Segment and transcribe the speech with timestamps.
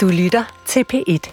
[0.00, 1.32] Du lytter til P1.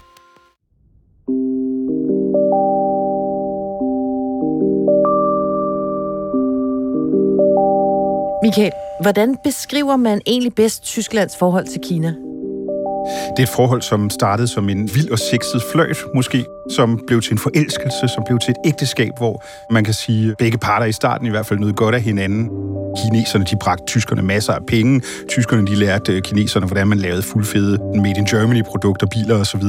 [8.43, 12.07] Michael, hvordan beskriver man egentlig bedst Tysklands forhold til Kina?
[12.07, 17.21] Det er et forhold, som startede som en vild og sexet fløjt, måske, som blev
[17.21, 20.85] til en forelskelse, som blev til et ægteskab, hvor man kan sige, at begge parter
[20.85, 22.49] i starten i hvert fald nød godt af hinanden.
[22.97, 25.01] Kineserne, de bragte tyskerne masser af penge.
[25.29, 29.61] Tyskerne, de lærte øh, kineserne, hvordan man lavede fuldfede Made in Germany-produkter, biler osv.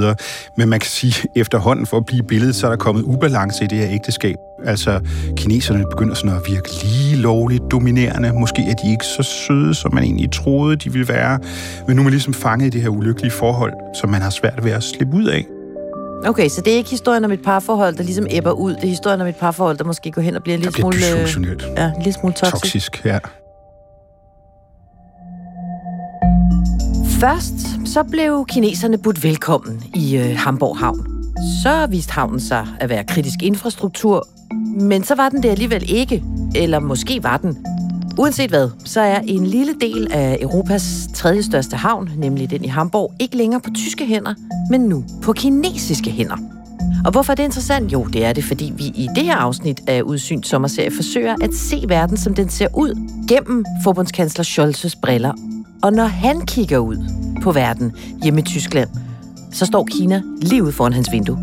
[0.57, 3.65] Men man kan sige, at efterhånden for at blive billedet, så er der kommet ubalance
[3.65, 4.37] i det her ægteskab.
[4.65, 5.01] Altså,
[5.37, 8.33] kineserne begynder sådan at virke lige lovligt dominerende.
[8.33, 11.39] Måske er de ikke så søde, som man egentlig troede, de ville være.
[11.87, 14.65] Men nu er man ligesom fanget i det her ulykkelige forhold, som man har svært
[14.65, 15.58] ved at slippe ud af.
[16.27, 18.75] Okay, så det er ikke historien om et parforhold, der ligesom æbber ud.
[18.75, 20.97] Det er historien om et parforhold, der måske går hen og bliver en lille smule...
[20.97, 22.53] Øh, ja, en lille smule toxisk.
[22.53, 23.19] Toksisk, ja.
[27.21, 27.55] Først
[27.93, 31.07] så blev kineserne budt velkommen i øh, Hamburg Havn.
[31.63, 34.29] Så viste havnen sig at være kritisk infrastruktur,
[34.81, 36.25] men så var den det alligevel ikke.
[36.55, 37.67] Eller måske var den.
[38.19, 42.69] Uanset hvad, så er en lille del af Europas tredje største havn, nemlig den i
[42.69, 44.35] Hamburg, ikke længere på tyske hænder,
[44.71, 46.37] men nu på kinesiske hænder.
[47.05, 47.93] Og hvorfor er det interessant?
[47.93, 51.55] Jo, det er det, fordi vi i det her afsnit af Udsyn Sommerserie forsøger at
[51.55, 55.33] se verden, som den ser ud, gennem forbundskansler Scholz's briller.
[55.83, 56.97] Og når han kigger ud
[57.43, 58.89] på verden hjemme i Tyskland,
[59.53, 61.39] så står Kina lige ude foran hans vindue.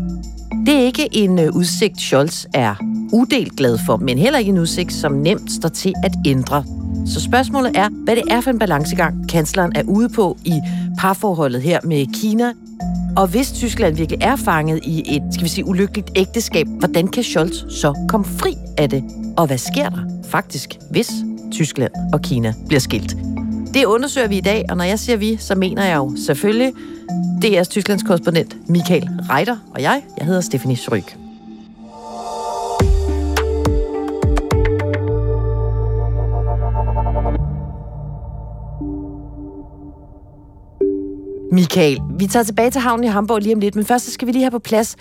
[0.66, 2.74] Det er ikke en øh, udsigt, Scholz er
[3.12, 6.64] udelt glad for, men heller ikke en udsigt, som nemt står til at ændre.
[7.06, 10.60] Så spørgsmålet er, hvad det er for en balancegang, kansleren er ude på i
[10.98, 12.52] parforholdet her med Kina.
[13.16, 17.22] Og hvis Tyskland virkelig er fanget i et, skal vi sige, ulykkeligt ægteskab, hvordan kan
[17.22, 19.04] Scholz så komme fri af det?
[19.36, 21.10] Og hvad sker der faktisk, hvis
[21.52, 23.16] Tyskland og Kina bliver skilt?
[23.74, 26.72] Det undersøger vi i dag, og når jeg siger vi, så mener jeg jo selvfølgelig
[27.44, 30.02] DR's Tysklands korrespondent Michael Reiter og jeg.
[30.18, 31.25] Jeg hedder Stephanie Sryk.
[41.56, 44.26] Michael, vi tager tilbage til havnen i Hamburg lige om lidt, men først så skal
[44.26, 44.96] vi lige have på plads.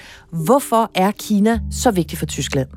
[0.45, 2.67] Hvorfor er Kina så vigtig for Tyskland?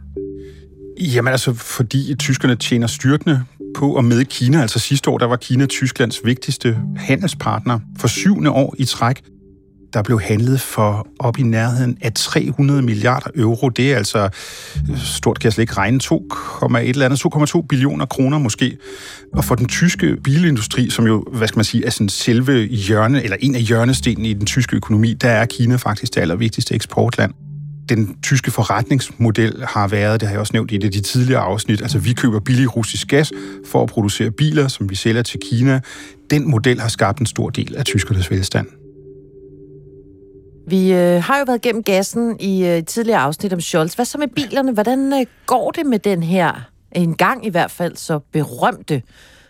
[1.00, 3.44] Jamen altså, fordi tyskerne tjener styrkende
[3.76, 4.62] på og med Kina.
[4.62, 9.22] Altså sidste år, der var Kina Tysklands vigtigste handelspartner for syvende år i træk
[9.92, 13.68] der blev handlet for op i nærheden af 300 milliarder euro.
[13.68, 14.28] Det er altså,
[14.90, 18.76] øh, stort kan jeg slet ikke regne, 2,2 billioner kroner måske.
[19.32, 23.22] Og for den tyske bilindustri, som jo, hvad skal man sige, er sådan selve hjørne,
[23.22, 27.32] eller en af hjørnestenene i den tyske økonomi, der er Kina faktisk det allervigtigste eksportland
[27.88, 31.82] den tyske forretningsmodel har været, det har jeg også nævnt i det de tidligere afsnit,
[31.82, 33.32] altså vi køber billig russisk gas
[33.66, 35.80] for at producere biler, som vi sælger til Kina.
[36.30, 38.66] Den model har skabt en stor del af tyskernes velstand.
[40.68, 43.94] Vi øh, har jo været gennem gassen i øh, tidligere afsnit om Scholz.
[43.94, 44.72] Hvad så med bilerne?
[44.72, 49.02] Hvordan øh, går det med den her, en gang i hvert fald, så berømte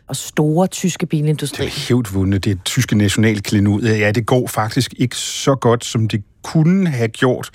[0.08, 1.64] og store tyske bilindustri?
[1.64, 2.44] Det er helt vundet.
[2.44, 3.82] Det er tyske nationalklenud.
[3.82, 7.50] Ja, det går faktisk ikke så godt, som det kunne have gjort.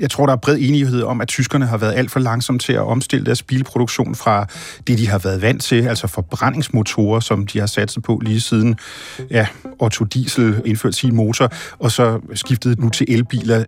[0.00, 2.72] Jeg tror, der er bred enighed om, at tyskerne har været alt for langsomme til
[2.72, 4.46] at omstille deres bilproduktion fra
[4.86, 8.76] det, de har været vant til, altså forbrændingsmotorer, som de har sat på lige siden
[9.30, 9.46] ja,
[9.78, 13.64] Otto Diesel indførte sin motor, og så skiftede nu til elbiler.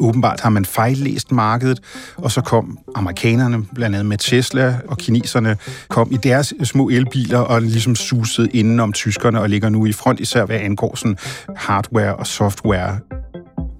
[0.00, 1.80] Åbenbart har man fejllæst markedet,
[2.16, 5.56] og så kom amerikanerne, blandt andet med Tesla, og kineserne
[5.88, 10.20] kom i deres små elbiler og ligesom susede indenom tyskerne og ligger nu i front,
[10.20, 11.16] især hvad angår sådan
[11.56, 12.98] hardware og software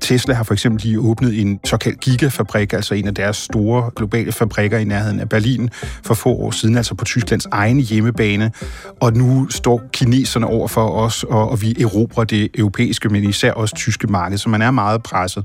[0.06, 4.32] Tesla har for eksempel lige åbnet en såkaldt gigafabrik, altså en af deres store globale
[4.32, 5.70] fabrikker i nærheden af Berlin
[6.04, 8.52] for få år siden, altså på Tysklands egen hjemmebane.
[9.00, 13.52] Og nu står kineserne over for os, og, og vi erobrer det europæiske, men især
[13.52, 15.44] også tyske marked, så man er meget presset.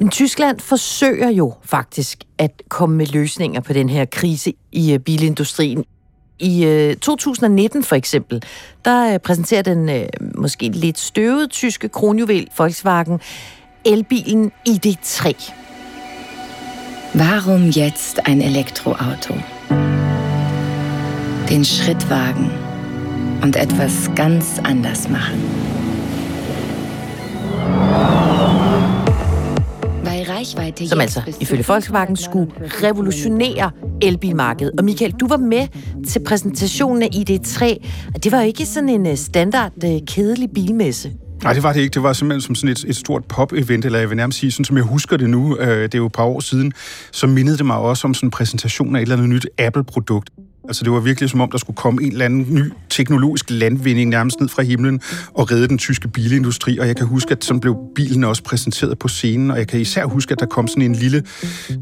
[0.00, 4.98] Men Tyskland forsøger jo faktisk at komme med løsninger på den her krise i øh,
[4.98, 5.84] bilindustrien.
[6.42, 8.42] I øh, 2019 for eksempel,
[8.84, 13.20] der øh, præsenterer den øh, måske lidt støvede tyske kronjuvel Volkswagen
[13.84, 15.52] elbilen ID3.
[17.14, 19.34] Warum jetzt ein Elektroauto?
[21.48, 22.50] Den Schritt wagen
[23.42, 25.71] und etwas ganz anders machen.
[30.44, 33.70] Som altså ifølge Volkswagen skulle revolutionere
[34.02, 34.72] elbilmarkedet.
[34.78, 35.68] Og Michael, du var med
[36.08, 37.86] til præsentationen af ID3.
[38.22, 41.12] Det var ikke sådan en øh, standard øh, kedelig bilmesse.
[41.42, 41.94] Nej, det var det ikke.
[41.94, 44.64] Det var simpelthen som sådan et, et stort pop-event, eller jeg vil nærmest sige, sådan
[44.64, 46.72] som jeg husker det nu, øh, det er jo et par år siden,
[47.12, 50.30] så mindede det mig også om sådan en præsentation af et eller andet nyt Apple-produkt.
[50.68, 54.10] Altså det var virkelig som om, der skulle komme en eller anden ny teknologisk landvinding
[54.10, 55.00] nærmest ned fra himlen
[55.34, 56.78] og redde den tyske bilindustri.
[56.78, 59.80] Og jeg kan huske, at sådan blev bilen også præsenteret på scenen, og jeg kan
[59.80, 61.22] især huske, at der kom sådan en lille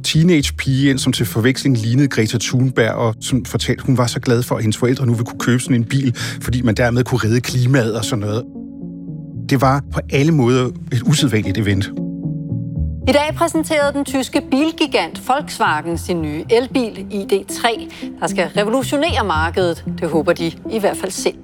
[0.04, 4.06] teenage pige ind, som til forveksling lignede Greta Thunberg, og som fortalte, at hun var
[4.06, 6.74] så glad for, at hendes forældre nu ville kunne købe sådan en bil, fordi man
[6.74, 8.44] dermed kunne redde klimaet og sådan noget.
[9.50, 11.90] Det var på alle måder et usædvanligt event.
[13.08, 19.84] I dag præsenterede den tyske bilgigant Volkswagen sin nye elbil ID3, der skal revolutionere markedet.
[20.00, 21.34] Det håber de i hvert fald selv.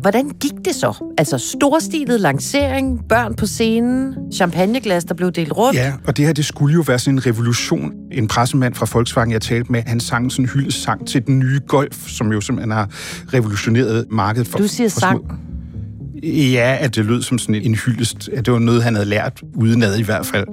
[0.00, 0.94] Hvordan gik det så?
[1.18, 5.78] Altså storstilet lancering, børn på scenen, champagneglas, der blev delt rundt.
[5.78, 7.92] Ja, og det her, det skulle jo være sådan en revolution.
[8.12, 11.60] En pressemand fra Volkswagen, jeg talte med, han sang sådan en hyldesang til den nye
[11.68, 12.88] Golf, som jo simpelthen har
[13.34, 15.49] revolutioneret markedet for Du siger for sang.
[16.22, 18.28] Ja, at det lød som sådan en hyldest.
[18.32, 20.46] At det var noget, han havde lært udenad i hvert fald.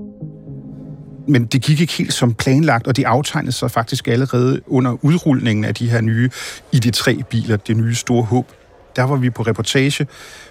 [1.27, 5.65] Men det gik ikke helt som planlagt, og det aftegnede sig faktisk allerede under udrulningen
[5.65, 6.29] af de her nye
[6.75, 8.51] ID3-biler, det nye store håb.
[8.95, 10.07] Der var vi på reportage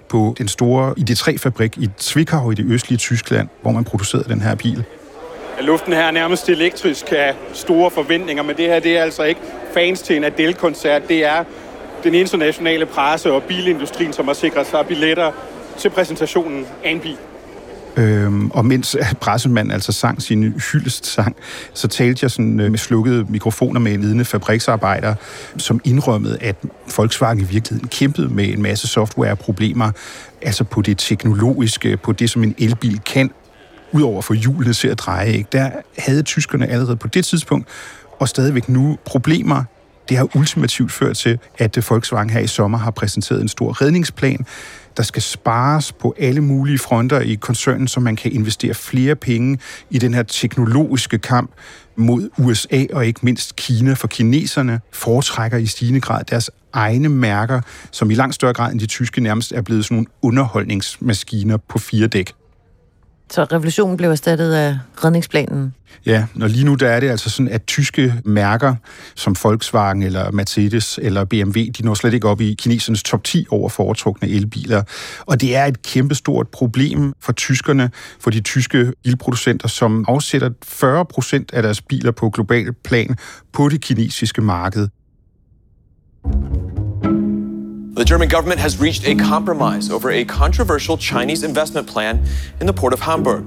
[0.09, 4.55] på den store ID3-fabrik i Zwickau i det østlige Tyskland, hvor man producerede den her
[4.55, 4.85] bil.
[5.61, 9.41] Luften her er nærmest elektrisk af store forventninger, men det her det er altså ikke
[9.75, 11.09] fans til en Adele-koncert.
[11.09, 11.45] Det er
[12.05, 15.33] den internationale presse og bilindustrien, som har sikret sig billetter
[15.79, 17.17] til præsentationen af en bil.
[17.97, 21.37] Øhm, og mens pressemanden altså sang sin hyldestsang,
[21.75, 25.15] så talte jeg sådan øh, med slukkede mikrofoner med en ledende fabriksarbejder,
[25.59, 26.57] som indrømmede, at
[26.97, 29.91] Volkswagen i virkeligheden kæmpede med en masse softwareproblemer,
[30.43, 33.31] altså på det teknologiske, på det, som en elbil kan,
[33.93, 35.33] udover for hjulene til at dreje.
[35.33, 35.49] Ikke?
[35.53, 37.69] Der havde tyskerne allerede på det tidspunkt,
[38.19, 39.65] og stadigvæk nu, problemer
[40.09, 44.47] det har ultimativt ført til, at Volkswagen her i sommer har præsenteret en stor redningsplan,
[44.97, 49.59] der skal spares på alle mulige fronter i koncernen, så man kan investere flere penge
[49.91, 51.51] i den her teknologiske kamp
[51.97, 57.61] mod USA og ikke mindst Kina, for kineserne foretrækker i stigende grad deres egne mærker,
[57.91, 61.79] som i langt større grad end de tyske nærmest er blevet sådan nogle underholdningsmaskiner på
[61.79, 62.33] fire dæk.
[63.31, 65.75] Så revolutionen blev erstattet af redningsplanen.
[66.07, 68.75] Ja, og lige nu der er det altså sådan, at tyske mærker
[69.15, 73.47] som Volkswagen eller Mercedes eller BMW, de når slet ikke op i kinesernes top 10
[73.51, 74.83] over foretrukne elbiler.
[75.21, 77.91] Og det er et kæmpestort problem for tyskerne,
[78.21, 83.17] for de tyske bilproducenter, som afsætter 40 procent af deres biler på global plan
[83.53, 84.89] på det kinesiske marked.
[87.97, 92.19] The German government has reached a compromise over a controversial Chinese investment plan
[92.61, 93.43] in the port of Hamburg.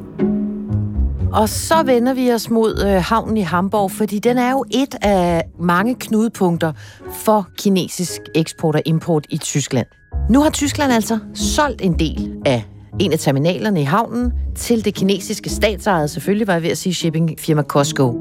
[1.34, 4.96] Og så vender vi os mod øh, havnen i Hamburg, fordi den er jo et
[5.02, 6.74] af mange knudepunkter
[7.14, 9.88] for kinesisk eksport og import i Tyskland.
[10.30, 12.66] Nu har Tyskland altså solgt en del af
[13.00, 16.94] en af terminalerne i havnen til det kinesiske statsejede, selvfølgelig var jeg ved at sige
[16.94, 18.14] shippingfirma Costco.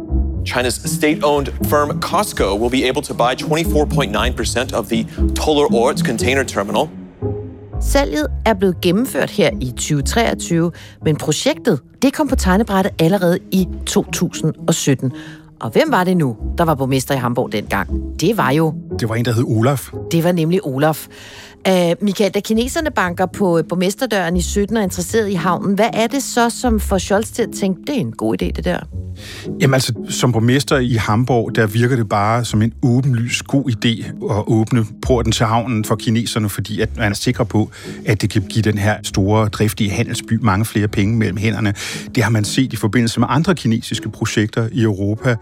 [0.47, 6.45] China's state-owned firm Costco will be able to buy 24.9% of the Toller Ort container
[6.45, 6.89] terminal.
[7.81, 10.73] Salget er blevet gennemført her i 2023,
[11.05, 15.13] men projektet det kom på tegnebrættet allerede i 2017.
[15.61, 17.91] Og hvem var det nu, der var borgmester i Hamburg dengang?
[18.21, 19.89] Det var jo, Det var en, der hed Olaf.
[20.13, 21.07] det var nemlig Olaf.
[21.69, 25.75] Uh, Michael, da kineserne banker på øh, borgmesterdøren i 17 og er interesseret i havnen,
[25.75, 28.47] hvad er det så, som får Scholz til at tænke, det er en god idé,
[28.47, 28.79] det der?
[29.61, 34.07] Jamen altså, som borgmester i Hamburg, der virker det bare som en åbenlys god idé
[34.31, 37.71] at åbne porten til havnen for kineserne, fordi at man er sikker på,
[38.07, 41.75] at det kan give den her store, driftige handelsby mange flere penge mellem hænderne.
[42.15, 45.37] Det har man set i forbindelse med andre kinesiske projekter i Europa.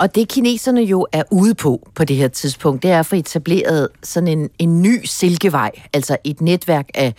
[0.00, 3.16] Og det kineserne jo er ude på på det her tidspunkt, det er at få
[3.16, 7.14] etableret sådan en, en ny silkevej, altså et netværk af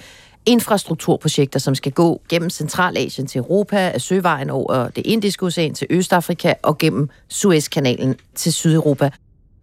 [0.45, 5.87] infrastrukturprojekter, som skal gå gennem Centralasien til Europa, af søvejen over det indiske ocean til
[5.89, 9.09] Østafrika og gennem Suezkanalen til Sydeuropa.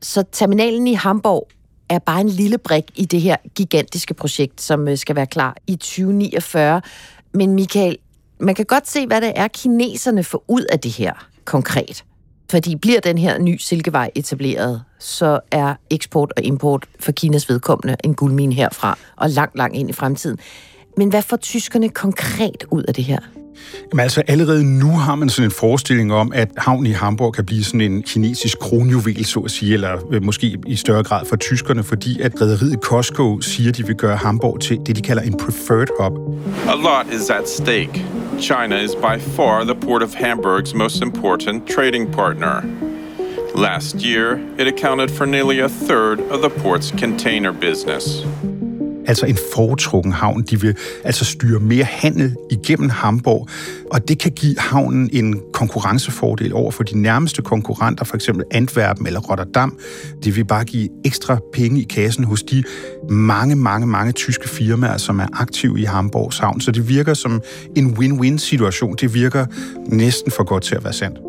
[0.03, 1.49] Så terminalen i Hamburg
[1.89, 5.57] er bare en lille brik i det her gigantiske projekt, som øh, skal være klar
[5.67, 6.83] i 2049.
[7.35, 7.97] Men Michael,
[8.41, 12.05] man kan godt se, hvad det er, kineserne får ud af det her konkret.
[12.51, 17.97] Fordi bliver den her ny silkevej etableret, så er eksport og import for Kinas vedkommende
[18.05, 20.39] en guldmine herfra, og langt, langt ind i fremtiden.
[20.97, 23.38] Men hvad får tyskerne konkret ud af det her?
[23.93, 27.45] Jamen altså, allerede nu har man sådan en forestilling om, at havnen i Hamburg kan
[27.45, 31.37] blive sådan en kinesisk kronjuvel, så at sige, eller øh, måske i større grad for
[31.37, 35.23] tyskerne, fordi at rederiet Costco siger, at de vil gøre Hamburg til det, de kalder
[35.23, 36.13] en preferred hub.
[36.69, 38.05] A lot is at stake.
[38.41, 42.63] China is by far the port of Hamburg's most important trading partner.
[43.55, 48.25] Last year, it accounted for nearly a third of the port's container business
[49.09, 50.43] altså en foretrukken havn.
[50.43, 50.75] De vil
[51.05, 53.49] altså styre mere handel igennem Hamburg,
[53.91, 59.07] og det kan give havnen en konkurrencefordel over for de nærmeste konkurrenter, for eksempel Antwerpen
[59.07, 59.79] eller Rotterdam.
[60.25, 62.65] Det vil bare give ekstra penge i kassen hos de
[63.11, 66.61] mange, mange, mange tyske firmaer, som er aktive i Hamburgs havn.
[66.61, 67.41] Så det virker som
[67.77, 68.97] en win-win-situation.
[69.01, 69.47] Det virker
[69.87, 71.28] næsten for godt til at være sandt.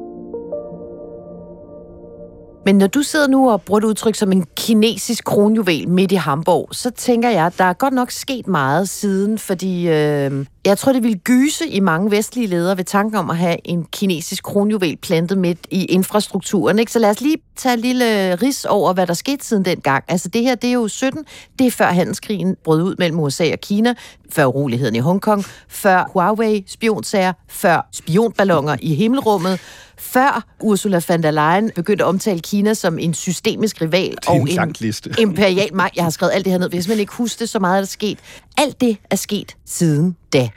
[2.65, 6.15] Men når du sidder nu og bruger et udtryk som en kinesisk kronjuvel midt i
[6.15, 10.77] Hamburg, så tænker jeg, at der er godt nok sket meget siden, fordi øh, jeg
[10.77, 14.43] tror, det ville gyse i mange vestlige ledere ved tanken om at have en kinesisk
[14.43, 16.79] kronjuvel plantet midt i infrastrukturen.
[16.79, 16.91] Ikke?
[16.91, 20.03] Så lad os lige tage en lille ris over, hvad der skete siden dengang.
[20.07, 21.25] Altså det her, det er jo 17,
[21.59, 23.93] det er før handelskrigen brød ud mellem USA og Kina,
[24.29, 29.59] før uroligheden i Hongkong, før Huawei spionsager, før spionballoner i himmelrummet,
[29.97, 34.75] før Ursula von der Leyen begyndte at omtale Kina som en systemisk rival og en,
[35.17, 35.95] imperial magt.
[35.95, 37.81] Jeg har skrevet alt det her ned, hvis man ikke husker det, så meget er
[37.81, 38.19] der sket.
[38.59, 40.49] Alt det er sket siden da.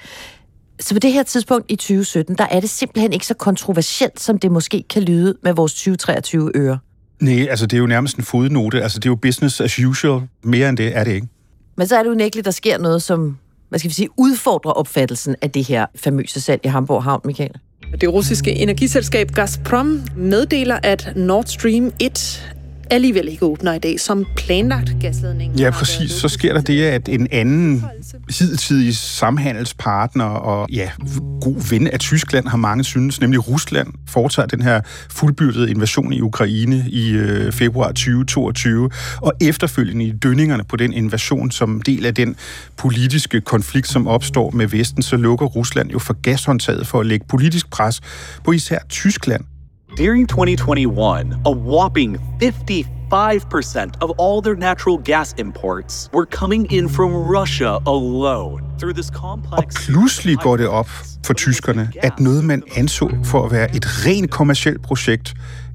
[0.81, 4.39] Så på det her tidspunkt i 2017, der er det simpelthen ikke så kontroversielt, som
[4.39, 6.79] det måske kan lyde med vores 2023 øre.
[7.21, 8.83] Nej, altså det er jo nærmest en fodnote.
[8.83, 10.23] Altså det er jo business as usual.
[10.45, 11.27] Mere end det er det ikke.
[11.77, 14.73] Men så er det jo nægteligt, der sker noget, som hvad skal vi sige, udfordrer
[14.73, 17.55] opfattelsen af det her famøse salg i Hamburg Havn, Michael.
[18.01, 22.55] Det russiske energiselskab Gazprom meddeler, at Nord Stream 1
[22.91, 25.55] alligevel ikke åbner i dag som planlagt gasledning.
[25.55, 26.11] Ja, præcis.
[26.11, 27.85] Så sker der det, at en anden
[28.39, 30.91] hidtidig samhandelspartner og ja,
[31.41, 36.21] god ven af Tyskland, har mange synes, nemlig Rusland, foretager den her fuldbyrdede invasion i
[36.21, 42.15] Ukraine i øh, februar 2022, og efterfølgende i dønningerne på den invasion som del af
[42.15, 42.37] den
[42.77, 47.27] politiske konflikt, som opstår med Vesten, så lukker Rusland jo for gashåndtaget for at lægge
[47.29, 48.01] politisk pres
[48.45, 49.45] på især Tyskland.
[49.97, 57.13] During 2021, a whopping 55% of all their natural gas imports were coming in from
[57.13, 58.63] Russia alone.
[58.79, 60.89] Through this complex Og pludselig går det op
[61.27, 65.35] for tyskerne, at noget man anså for at være et rent kommersielt projekt,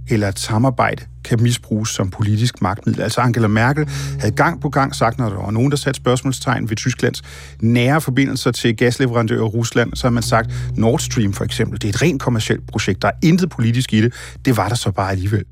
[0.09, 3.01] eller et samarbejde kan misbruges som politisk magtmiddel.
[3.01, 6.69] Altså Angela Merkel havde gang på gang sagt, når der var nogen, der satte spørgsmålstegn
[6.69, 7.21] ved Tysklands
[7.61, 11.87] nære forbindelser til gasleverandører i Rusland, så har man sagt, Nord Stream for eksempel, det
[11.87, 14.13] er et rent kommersielt projekt, der er intet politisk i det.
[14.45, 15.43] Det var der så bare alligevel.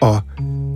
[0.00, 0.20] Og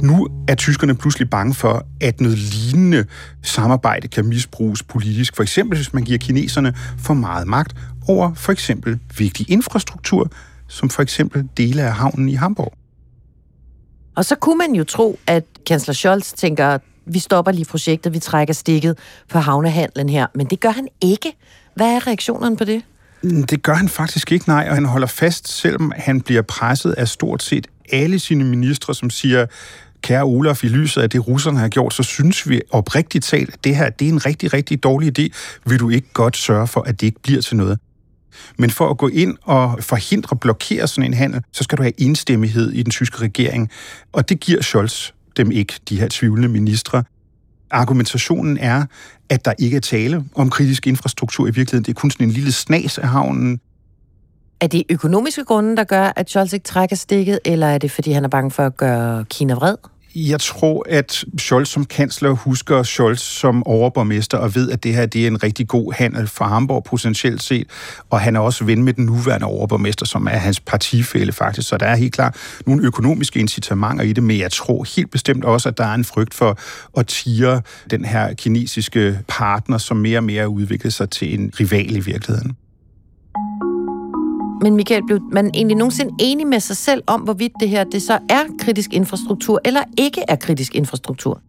[0.03, 3.05] nu er tyskerne pludselig bange for, at noget lignende
[3.43, 5.37] samarbejde kan misbruges politisk.
[5.37, 7.77] For eksempel, hvis man giver kineserne for meget magt
[8.09, 10.31] over for eksempel vigtig infrastruktur,
[10.69, 12.73] som for eksempel dele af havnen i Hamburg.
[14.17, 18.19] Og så kunne man jo tro, at kansler Scholz tænker, vi stopper lige projektet, vi
[18.19, 20.27] trækker stikket på havnehandlen her.
[20.35, 21.33] Men det gør han ikke.
[21.75, 22.83] Hvad er reaktionerne på det?
[23.23, 26.93] Mm, det gør han faktisk ikke, nej, og han holder fast, selvom han bliver presset
[26.93, 29.47] af stort set alle sine ministre, som siger,
[30.03, 33.65] kære Olaf, i lyset af det, russerne har gjort, så synes vi oprigtigt talt, at
[33.65, 35.29] det her det er en rigtig, rigtig dårlig idé.
[35.67, 37.79] Vil du ikke godt sørge for, at det ikke bliver til noget?
[38.59, 42.01] Men for at gå ind og forhindre, blokere sådan en handel, så skal du have
[42.01, 43.71] enstemmighed i den tyske regering.
[44.13, 47.05] Og det giver Scholz dem ikke, de her tvivlende ministre.
[47.71, 48.85] Argumentationen er,
[49.29, 51.85] at der ikke er tale om kritisk infrastruktur i virkeligheden.
[51.85, 53.61] Det er kun sådan en lille snas af havnen.
[54.61, 58.13] Er det økonomiske grunde, der gør, at Scholz ikke trækker stikket, eller er det, fordi
[58.13, 59.77] han er bange for at gøre Kina vred?
[60.19, 65.07] Jeg tror, at Scholz som kansler husker Scholz som overborgmester og ved, at det her
[65.07, 67.67] det er en rigtig god handel for Hamburg potentielt set.
[68.11, 71.69] Og han er også ven med den nuværende overborgmester, som er hans partifælle faktisk.
[71.69, 75.45] Så der er helt klart nogle økonomiske incitamenter i det, men jeg tror helt bestemt
[75.45, 76.59] også, at der er en frygt for
[76.97, 81.97] at tire den her kinesiske partner, som mere og mere udvikler sig til en rival
[81.97, 82.57] i virkeligheden.
[84.63, 88.03] Men Michael, blev man egentlig nogensinde enig med sig selv om, hvorvidt det her det
[88.03, 91.41] så er kritisk infrastruktur, eller ikke er kritisk infrastruktur?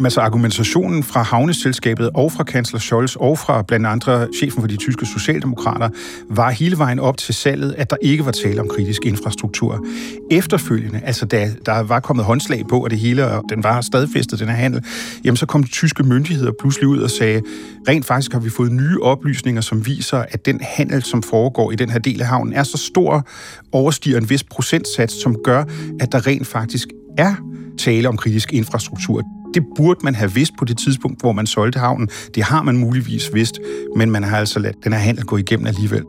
[0.00, 4.68] Jamen, altså argumentationen fra havneselskabet og fra kansler Scholz og fra blandt andre chefen for
[4.68, 5.88] de tyske socialdemokrater
[6.30, 9.86] var hele vejen op til salget, at der ikke var tale om kritisk infrastruktur.
[10.30, 14.38] Efterfølgende, altså da der var kommet håndslag på, at det hele og den var stadfæstet,
[14.38, 14.84] den her handel,
[15.24, 17.42] jamen så kom de tyske myndigheder pludselig ud og sagde,
[17.88, 21.74] rent faktisk har vi fået nye oplysninger, som viser, at den handel, som foregår i
[21.76, 23.26] den her del af havnen, er så stor,
[23.72, 25.64] overstiger en vis procentsats, som gør,
[26.00, 26.88] at der rent faktisk
[27.18, 27.34] er
[27.78, 29.39] tale om kritisk infrastruktur.
[29.54, 32.08] Det burde man have vidst på det tidspunkt, hvor man solgte havnen.
[32.34, 33.60] Det har man muligvis vidst,
[33.96, 36.04] men man har altså ladt den her handel gå igennem alligevel.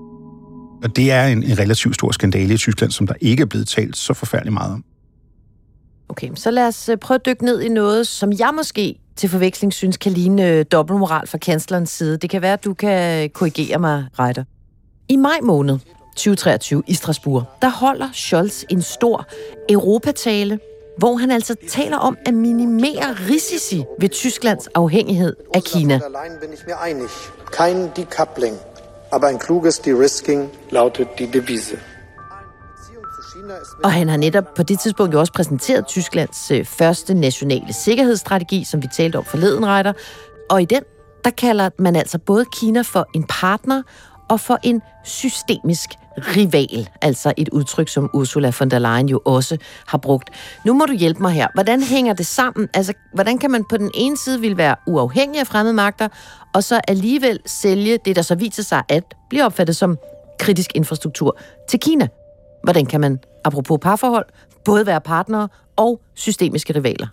[0.84, 3.68] Og det er en, en relativt stor skandale i Tyskland, som der ikke er blevet
[3.68, 4.84] talt så forfærdeligt meget om.
[6.10, 9.30] Okay, så lad os øh, prøve at dykke ned i noget, som jeg måske til
[9.30, 12.18] forveksling synes kan ligne øh, dobbeltmoral fra kanslerens side.
[12.18, 14.44] Det kan være, at du kan øh, korrigere mig, Reiter.
[15.10, 15.80] I maj måned
[16.16, 19.26] 2023 i Strasbourg, der holder Scholz en stor
[19.70, 20.60] europatale
[20.98, 26.00] hvor han altså taler om at minimere risici ved Tysklands afhængighed af Kina.
[27.58, 28.58] Kein decoupling,
[29.12, 31.78] aber ein kluges de-risking lautet die Devise.
[33.84, 38.64] Og han har netop på det tidspunkt jo også præsenteret Tysklands øh, første nationale sikkerhedsstrategi,
[38.64, 39.94] som vi talte om forleden, Reiter.
[40.50, 40.84] Og i den,
[41.26, 43.84] der kalder man altså både Kina for en partner
[44.32, 49.58] og for en systemisk rival, altså et udtryk, som Ursula von der Leyen jo også
[49.88, 50.30] har brugt.
[50.66, 51.48] Nu må du hjælpe mig her.
[51.54, 52.70] Hvordan hænger det sammen?
[52.74, 56.08] Altså, hvordan kan man på den ene side vil være uafhængig af fremmede magter,
[56.54, 59.98] og så alligevel sælge det, der så viser sig at blive opfattet som
[60.40, 61.38] kritisk infrastruktur
[61.70, 62.08] til Kina?
[62.64, 64.26] Hvordan kan man, apropos parforhold,
[64.66, 67.08] både være partnere og systemiske rivaler?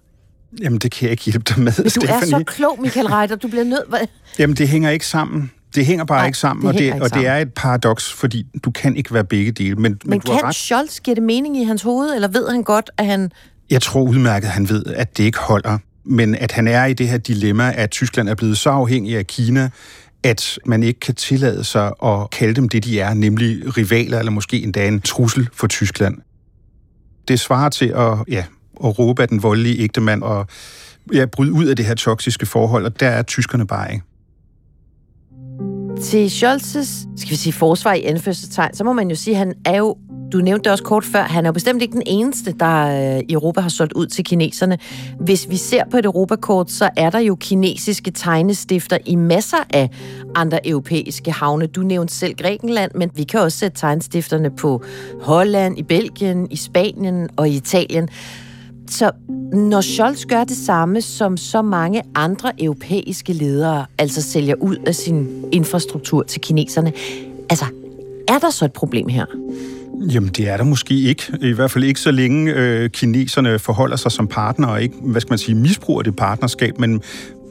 [0.60, 2.34] Jamen, det kan jeg ikke hjælpe dig med, Men du Stephanie.
[2.34, 3.36] er så klog, Michael Reiter.
[3.36, 4.10] Du bliver nødt...
[4.38, 5.50] Jamen, det hænger ikke sammen.
[5.74, 7.48] Det hænger bare Nej, ikke sammen, det og, det, og det er sammen.
[7.48, 9.74] et paradoks, fordi du kan ikke være begge dele.
[9.74, 10.54] Men, men, Men har kan ret.
[10.54, 13.32] Scholz give det mening i hans hoved, eller ved han godt, at han...
[13.70, 15.78] Jeg tror udmærket, han ved, at det ikke holder.
[16.04, 19.26] Men at han er i det her dilemma, at Tyskland er blevet så afhængig af
[19.26, 19.70] Kina,
[20.22, 24.32] at man ikke kan tillade sig at kalde dem det, de er, nemlig rivaler, eller
[24.32, 26.18] måske endda en trussel for Tyskland.
[27.28, 28.44] Det svarer til at, ja,
[28.84, 30.46] at råbe af den voldelige ægtemand og
[31.12, 34.04] ja, bryde ud af det her toksiske forhold, og der er tyskerne bare ikke.
[36.02, 39.54] Til Scholz's, skal vi sige, forsvar i anførselstegn, så må man jo sige, at han
[39.64, 39.96] er jo,
[40.32, 43.22] du nævnte det også kort før, han er jo bestemt ikke den eneste, der øh,
[43.28, 44.78] i Europa har solgt ud til kineserne.
[45.20, 49.90] Hvis vi ser på et Europakort, så er der jo kinesiske tegnestifter i masser af
[50.34, 51.66] andre europæiske havne.
[51.66, 54.84] Du nævnte selv Grækenland, men vi kan også sætte tegnestifterne på
[55.20, 58.08] Holland, i Belgien, i Spanien og i Italien.
[58.90, 59.10] Så
[59.52, 64.94] når Scholz gør det samme, som så mange andre europæiske ledere, altså sælger ud af
[64.94, 66.92] sin infrastruktur til kineserne,
[67.50, 67.64] altså,
[68.28, 69.24] er der så et problem her?
[70.12, 71.22] Jamen, det er der måske ikke.
[71.40, 75.20] I hvert fald ikke så længe øh, kineserne forholder sig som partner og ikke, hvad
[75.20, 76.78] skal man sige, misbruger det partnerskab.
[76.78, 77.02] Men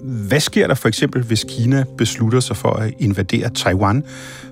[0.07, 4.03] hvad sker der for eksempel, hvis Kina beslutter sig for at invadere Taiwan?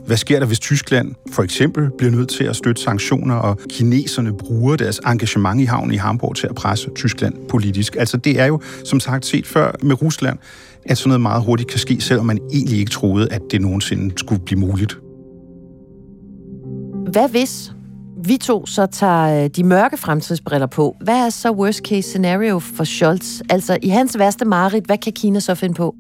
[0.06, 4.38] Hvad sker der, hvis Tyskland for eksempel bliver nødt til at støtte sanktioner, og kineserne
[4.38, 7.96] bruger deres engagement i havnen i Hamburg til at presse Tyskland politisk?
[7.96, 10.40] Altså, det er jo, som sagt, set før med Rusland,
[10.86, 14.14] at sådan noget meget hurtigt kan ske, selvom man egentlig ikke troede, at det nogensinde
[14.18, 14.98] skulle blive muligt.
[17.12, 17.72] Hvad hvis
[18.28, 20.96] vi to så tager øh, de mørke fremtidsbriller på?
[21.02, 23.42] Hvad er så worst case scenario for Scholz?
[23.50, 25.96] Altså, i hans værste mareridt, hvad kan Kina så finde på?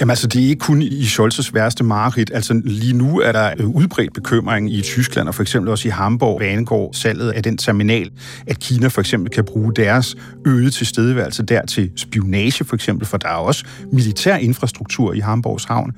[0.00, 2.30] Jamen altså, det er ikke kun i Scholz's værste mareridt.
[2.34, 5.90] Altså, lige nu er der øh, udbredt bekymring i Tyskland, og for eksempel også i
[5.90, 8.10] Hamburg, hvad angår salget af den terminal,
[8.46, 13.16] at Kina for eksempel kan bruge deres øgede tilstedeværelse der til spionage for eksempel, for
[13.16, 15.92] der er også militær infrastruktur i Hamburgs havn.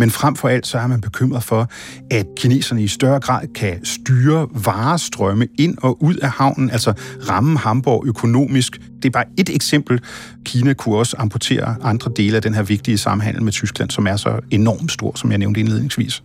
[0.00, 1.70] Men frem for alt så er man bekymret for,
[2.10, 6.92] at kineserne i større grad kan styre varestrømme ind og ud af havnen, altså
[7.28, 8.80] ramme Hamburg økonomisk.
[8.96, 10.00] Det er bare et eksempel.
[10.44, 14.16] Kina kunne også amputere andre dele af den her vigtige samhandel med Tyskland, som er
[14.16, 16.22] så enormt stor, som jeg nævnte indledningsvis.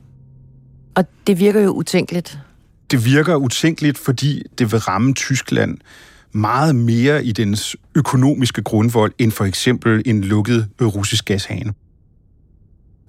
[0.95, 2.39] Og det virker jo utænkeligt.
[2.91, 5.77] Det virker utænkeligt, fordi det vil ramme Tyskland
[6.31, 11.73] meget mere i dens økonomiske grundvold, end for eksempel en lukket russisk gashane.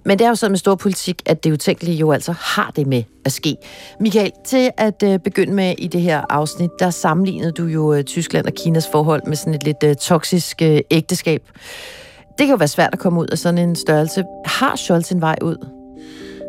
[0.07, 2.87] Men det er jo sådan med stor politik, at det utænkelige jo altså har det
[2.87, 3.55] med at ske.
[3.99, 8.03] Michael, til at øh, begynde med i det her afsnit, der sammenlignede du jo øh,
[8.03, 11.41] Tyskland og Kinas forhold med sådan et lidt øh, toksisk øh, ægteskab.
[12.27, 14.23] Det kan jo være svært at komme ud af sådan en størrelse.
[14.45, 15.76] Har Scholz en vej ud?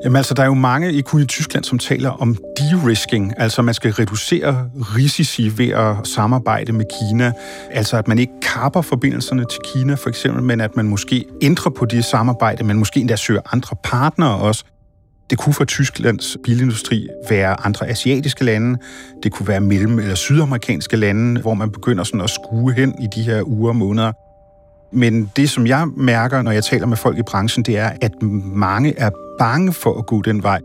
[0.04, 3.62] Jamen altså, der er jo mange, ikke kun i Tyskland, som taler om de-risking, altså
[3.62, 7.32] man skal reducere risici ved at samarbejde med Kina.
[7.70, 11.70] Altså at man ikke kapper forbindelserne til Kina for eksempel, men at man måske ændrer
[11.70, 14.64] på det samarbejde, men måske endda søger andre partnere også.
[15.30, 18.78] Det kunne for Tysklands bilindustri være andre asiatiske lande,
[19.22, 23.06] det kunne være mellem- eller sydamerikanske lande, hvor man begynder sådan at skue hen i
[23.14, 24.12] de her uger og måneder.
[24.92, 28.22] Men det, som jeg mærker, når jeg taler med folk i branchen, det er, at
[28.22, 30.60] mange er bange for at gå den vej.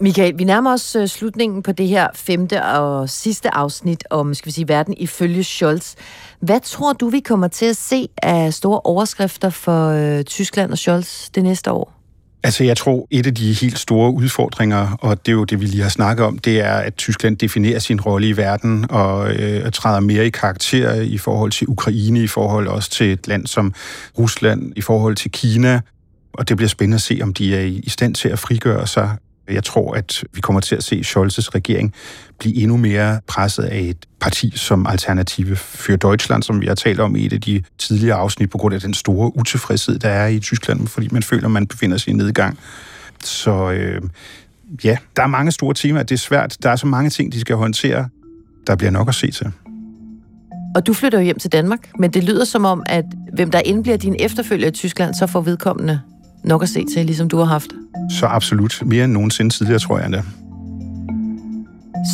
[0.00, 4.46] Michael, vi nærmer os øh, slutningen på det her femte og sidste afsnit om, skal
[4.46, 5.94] vi sige, verden ifølge Scholz.
[6.40, 10.78] Hvad tror du, vi kommer til at se af store overskrifter for øh, Tyskland og
[10.78, 11.95] Scholz det næste år?
[12.42, 15.66] Altså, jeg tror, et af de helt store udfordringer, og det er jo det, vi
[15.66, 19.72] lige har snakket om, det er, at Tyskland definerer sin rolle i verden og øh,
[19.72, 23.74] træder mere i karakter i forhold til Ukraine, i forhold også til et land som
[24.18, 25.80] Rusland, i forhold til Kina.
[26.32, 29.16] Og det bliver spændende at se, om de er i stand til at frigøre sig.
[29.48, 31.94] Jeg tror, at vi kommer til at se Scholzes regering
[32.38, 37.00] blive endnu mere presset af et parti som Alternative für Deutschland, som vi har talt
[37.00, 40.26] om i et af de tidligere afsnit, på grund af den store utilfredshed, der er
[40.26, 42.58] i Tyskland, fordi man føler, at man befinder sig i nedgang.
[43.24, 44.02] Så øh,
[44.84, 46.02] ja, der er mange store temaer.
[46.02, 46.56] Det er svært.
[46.62, 48.08] Der er så mange ting, de skal håndtere.
[48.66, 49.46] der bliver nok at se til.
[50.74, 53.58] Og du flytter jo hjem til Danmark, men det lyder som om, at hvem der
[53.58, 56.00] end bliver din efterfølger i Tyskland, så får vedkommende
[56.44, 57.70] nok at se til, ligesom du har haft.
[58.10, 58.82] Så absolut.
[58.86, 60.22] Mere end nogensinde tidligere, tror jeg endda.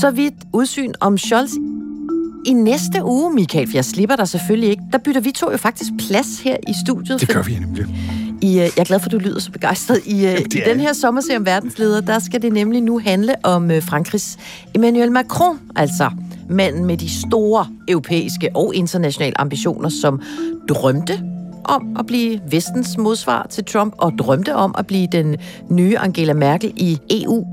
[0.00, 1.50] Så vidt udsyn om Scholz.
[2.46, 5.56] I næste uge, Michael, for jeg slipper dig selvfølgelig ikke, der bytter vi to jo
[5.56, 7.20] faktisk plads her i studiet.
[7.20, 7.86] Det gør vi nemlig.
[8.42, 10.00] I, øh, jeg er glad for, at du lyder så begejstret.
[10.06, 13.34] I, øh, Jamen, i den her sommerserie om verdensleder, der skal det nemlig nu handle
[13.42, 14.38] om øh, Frankrigs
[14.74, 16.10] Emmanuel Macron, altså
[16.50, 20.20] manden med de store europæiske og internationale ambitioner, som
[20.68, 21.22] drømte
[21.64, 25.36] om at blive vestens modsvar til Trump, og drømte om at blive den
[25.70, 27.46] nye Angela Merkel i EU.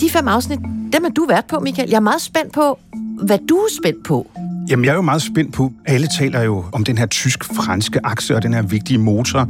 [0.00, 0.58] De fem afsnit,
[0.92, 1.88] dem er du vært på, Michael.
[1.88, 2.78] Jeg er meget spændt på,
[3.22, 4.26] hvad du er spændt på.
[4.70, 8.36] Jamen, jeg er jo meget spændt på, alle taler jo om den her tysk-franske akse
[8.36, 9.48] og den her vigtige motor,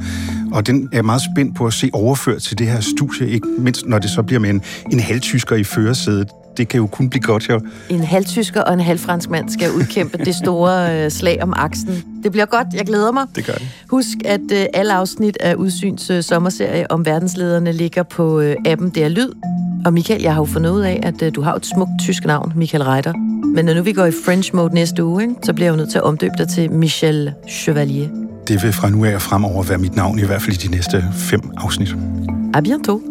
[0.53, 3.87] og den er meget spændt på at se overført til det her studie, ikke mindst
[3.87, 6.29] når det så bliver med en, en halvtysker i førersædet.
[6.56, 7.60] Det kan jo kun blive godt, jo.
[7.88, 12.04] En halvtysker og en halvfransk mand skal udkæmpe det store øh, slag om aksen.
[12.22, 13.26] Det bliver godt, jeg glæder mig.
[13.34, 13.68] Det gør det.
[13.90, 18.90] Husk, at øh, alle afsnit af Udsyns øh, sommerserie om verdenslederne ligger på øh, appen
[18.90, 19.32] Der Lyd.
[19.84, 22.24] Og Michael, jeg har jo fundet ud af, at øh, du har et smukt tysk
[22.24, 23.12] navn, Michael Reiter.
[23.54, 25.76] Men når nu vi går i French mode næste uge, ikke, så bliver jeg jo
[25.76, 28.08] nødt til at omdøbe dig til Michel Chevalier.
[28.48, 30.70] Det vil fra nu af og fremover være mit navn, i hvert fald i de
[30.70, 31.94] næste fem afsnit.
[32.54, 33.10] A bientôt.